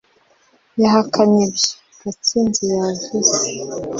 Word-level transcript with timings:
yahakanye 0.81 1.39
ibyo. 1.49 1.69
gatsinzi 2.01 2.63
yavuze 2.75 3.37